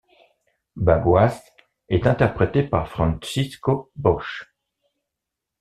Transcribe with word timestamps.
Bagoas 0.77 1.43
est 1.87 2.07
interprété 2.07 2.63
par 2.63 2.89
Francisco 2.89 3.91
Bosch. 3.95 4.51